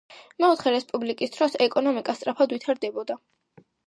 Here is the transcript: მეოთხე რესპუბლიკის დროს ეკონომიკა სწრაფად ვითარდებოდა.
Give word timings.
მეოთხე 0.43 0.71
რესპუბლიკის 0.75 1.33
დროს 1.35 1.57
ეკონომიკა 1.65 2.15
სწრაფად 2.21 2.57
ვითარდებოდა. 2.57 3.19